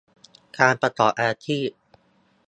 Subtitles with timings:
[0.57, 1.69] การประกอบอาชีพ